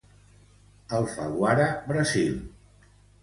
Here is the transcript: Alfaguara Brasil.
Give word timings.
Alfaguara 0.99 1.67
Brasil. 1.91 2.33